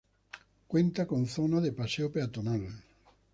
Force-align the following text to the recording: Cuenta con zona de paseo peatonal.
Cuenta 0.65 1.05
con 1.05 1.27
zona 1.27 1.61
de 1.61 1.73
paseo 1.73 2.11
peatonal. 2.11 2.67